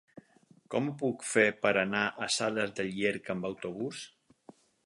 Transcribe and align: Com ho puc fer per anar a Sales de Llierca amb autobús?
Com 0.75 0.87
ho 0.87 0.93
puc 1.01 1.25
fer 1.33 1.43
per 1.67 1.75
anar 1.83 2.01
a 2.07 2.31
Sales 2.39 2.75
de 2.81 2.89
Llierca 2.91 3.37
amb 3.39 3.49
autobús? 3.51 4.05